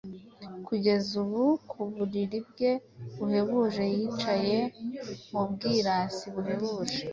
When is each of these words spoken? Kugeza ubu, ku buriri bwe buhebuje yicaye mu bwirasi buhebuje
Kugeza 0.65 1.11
ubu, 1.23 1.43
ku 1.69 1.79
buriri 1.93 2.39
bwe 2.49 2.71
buhebuje 3.15 3.83
yicaye 3.95 4.59
mu 5.29 5.41
bwirasi 5.51 6.23
buhebuje 6.33 6.99